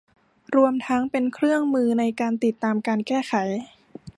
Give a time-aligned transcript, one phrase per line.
[0.55, 3.33] รวมทั้งเป็นเครื่องมือในการติดตามการแก้ไข